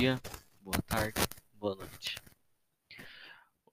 [0.00, 0.18] dia,
[0.62, 1.20] boa tarde,
[1.60, 2.16] boa noite.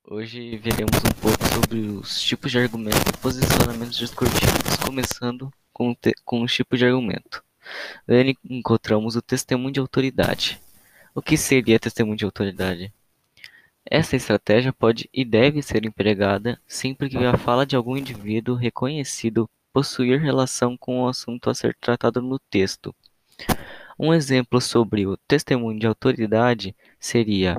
[0.04, 5.96] Hoje veremos um pouco sobre os tipos de argumento e posicionamentos discursivos, começando com,
[6.26, 7.42] com os tipos de argumento.
[8.06, 10.60] Nele encontramos o testemunho de autoridade.
[11.16, 12.94] O que seria testemunho de autoridade?
[13.86, 19.50] Essa estratégia pode e deve ser empregada sempre que a fala de algum indivíduo reconhecido
[19.72, 22.94] possuir relação com o assunto a ser tratado no texto.
[24.00, 27.58] Um exemplo sobre o testemunho de autoridade seria: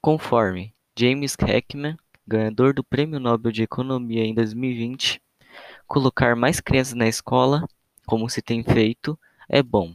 [0.00, 5.22] conforme James Heckman, ganhador do Prêmio Nobel de Economia em 2020,
[5.86, 7.64] colocar mais crianças na escola,
[8.04, 9.16] como se tem feito,
[9.48, 9.94] é bom.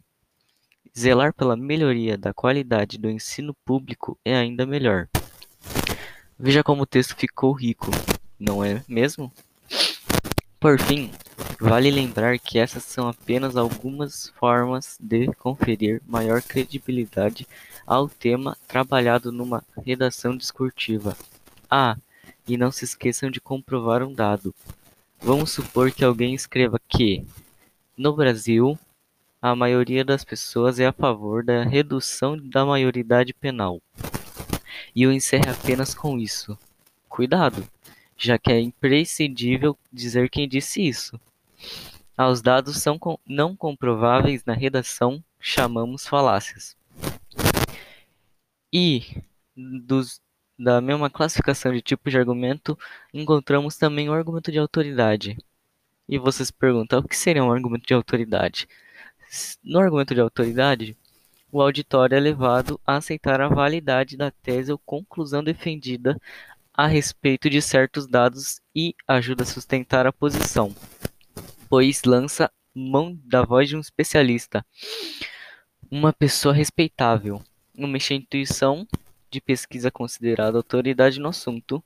[0.97, 5.09] Zelar pela melhoria da qualidade do ensino público é ainda melhor.
[6.39, 7.91] Veja como o texto ficou rico,
[8.39, 9.33] não é mesmo?
[10.61, 11.11] Por fim,
[11.59, 17.47] Vale lembrar que essas são apenas algumas formas de conferir maior credibilidade
[17.85, 21.15] ao tema trabalhado numa redação discursiva.
[21.69, 21.97] Ah,
[22.47, 24.53] e não se esqueçam de comprovar um dado.
[25.21, 27.25] Vamos supor que alguém escreva que,
[27.97, 28.77] no Brasil,
[29.41, 33.81] a maioria das pessoas é a favor da redução da maioridade penal.
[34.95, 36.57] E eu encerre apenas com isso.
[37.09, 37.67] Cuidado,
[38.17, 41.19] já que é imprescindível dizer quem disse isso.
[42.15, 46.77] Aos dados são não comprováveis na redação, chamamos falácias.
[48.71, 49.21] E,
[49.55, 50.21] dos,
[50.57, 52.77] da mesma classificação de tipo de argumento,
[53.11, 55.37] encontramos também o argumento de autoridade.
[56.07, 58.67] E você se pergunta, o que seria um argumento de autoridade?
[59.63, 60.95] No argumento de autoridade,
[61.51, 66.19] o auditório é levado a aceitar a validade da tese ou conclusão defendida
[66.71, 70.75] a respeito de certos dados e ajuda a sustentar a posição
[71.73, 74.63] pois lança mão da voz de um especialista,
[75.89, 77.41] uma pessoa respeitável,
[77.75, 78.87] uma instituição
[79.31, 81.83] de pesquisa considerada autoridade no assunto,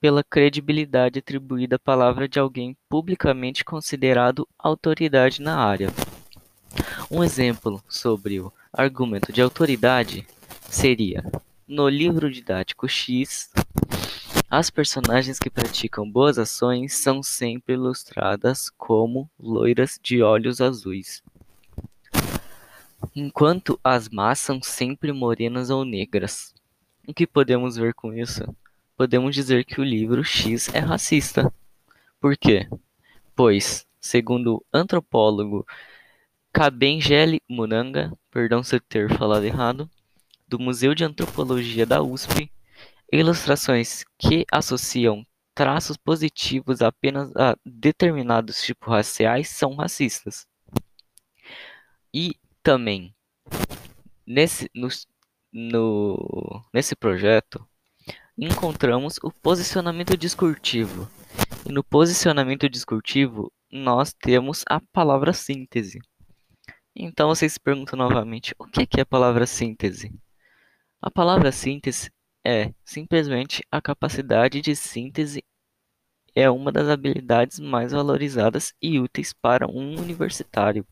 [0.00, 5.88] pela credibilidade atribuída à palavra de alguém publicamente considerado autoridade na área.
[7.08, 10.26] Um exemplo sobre o argumento de autoridade
[10.68, 11.24] seria:
[11.68, 13.52] no livro didático X,
[14.48, 21.22] as personagens que praticam boas ações são sempre ilustradas como loiras de olhos azuis,
[23.14, 26.54] enquanto as más são sempre morenas ou negras.
[27.08, 28.44] O que podemos ver com isso?
[28.96, 31.52] Podemos dizer que o livro X é racista.
[32.20, 32.68] Por quê?
[33.34, 35.66] Pois, segundo o antropólogo
[36.52, 39.90] Kabengele Munanga, perdão se eu ter falado errado,
[40.48, 42.50] do Museu de Antropologia da USP,
[43.12, 45.24] Ilustrações que associam
[45.54, 50.46] traços positivos apenas a determinados tipos raciais são racistas.
[52.12, 53.14] E também,
[54.26, 54.88] nesse, no,
[55.52, 57.66] no, nesse projeto,
[58.36, 61.08] encontramos o posicionamento discursivo.
[61.64, 66.00] E no posicionamento discursivo, nós temos a palavra síntese.
[66.94, 70.12] Então vocês se perguntam novamente, o que é a palavra síntese?
[71.00, 72.10] A palavra síntese
[72.46, 75.44] é, simplesmente, a capacidade de síntese
[76.32, 80.86] é uma das habilidades mais valorizadas e úteis para um universitário.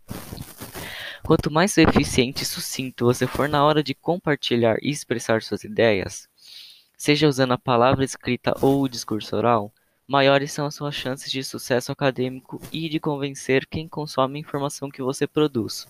[1.22, 6.28] Quanto mais eficiente e sucinto você for na hora de compartilhar e expressar suas ideias,
[6.97, 9.72] seja usando a palavra escrita ou o discurso oral,
[10.09, 14.91] maiores são as suas chances de sucesso acadêmico e de convencer quem consome a informação
[14.91, 15.86] que você produz.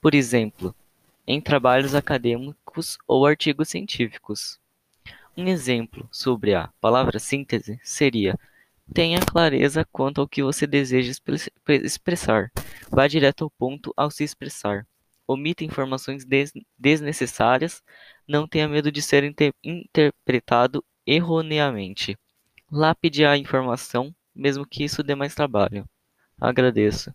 [0.00, 0.74] Por exemplo,
[1.24, 4.60] em trabalhos acadêmicos ou artigos científicos.
[5.36, 8.38] Um exemplo sobre a palavra síntese seria:
[8.92, 11.12] tenha clareza quanto ao que você deseja
[11.68, 12.50] expressar.
[12.90, 14.86] Vá direto ao ponto ao se expressar.
[15.26, 17.82] Omita informações des desnecessárias.
[18.28, 22.18] Não tenha medo de ser inter interpretado erroneamente.
[22.70, 25.88] Lapide a informação, mesmo que isso dê mais trabalho.
[26.38, 27.14] Agradeço.